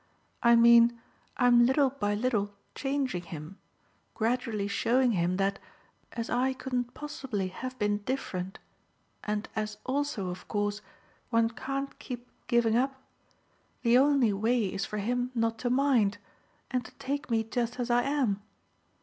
I 0.41 0.55
mean 0.55 0.99
I'm 1.37 1.63
little 1.63 1.91
by 1.91 2.15
little 2.15 2.55
changing 2.73 3.21
him 3.21 3.59
gradually 4.15 4.67
showing 4.67 5.11
him 5.11 5.37
that, 5.37 5.59
as 6.13 6.27
I 6.27 6.53
couldn't 6.53 6.95
possibly 6.95 7.49
have 7.49 7.77
been 7.77 7.99
different, 7.99 8.57
and 9.23 9.47
as 9.55 9.77
also 9.85 10.29
of 10.29 10.47
course 10.47 10.81
one 11.29 11.51
can't 11.51 11.99
keep 11.99 12.27
giving 12.47 12.75
up, 12.75 12.99
the 13.83 13.95
only 13.99 14.33
way 14.33 14.73
is 14.73 14.85
for 14.87 14.97
him 14.97 15.29
not 15.35 15.59
to 15.59 15.69
mind, 15.69 16.17
and 16.71 16.83
to 16.83 16.91
take 16.95 17.29
me 17.29 17.43
just 17.43 17.79
as 17.79 17.91
I 17.91 18.01
am. 18.01 18.41